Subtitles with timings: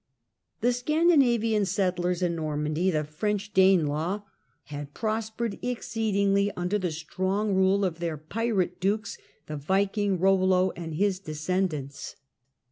[0.01, 4.23] Normandy The Scandinavian settlers in Normandy, the" French Danelaw,"
[4.63, 10.95] had prospered exceedingly under the strong rule of their" pirate dukes," the Viking Eollo and
[10.95, 12.15] his descendants.